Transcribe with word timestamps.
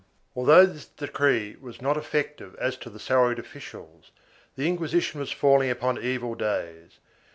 1 0.33 0.49
Although 0.49 0.65
this 0.65 0.87
decree 0.87 1.55
was 1.61 1.79
not 1.79 1.95
effective 1.95 2.55
as 2.55 2.75
to 2.75 2.89
the 2.89 2.97
salaried 2.99 3.37
offi 3.37 3.59
cials, 3.59 4.09
the 4.55 4.67
Inquisition 4.67 5.19
was 5.19 5.31
falling 5.31 5.69
upon 5.69 6.01
evil 6.01 6.33
days. 6.33 6.97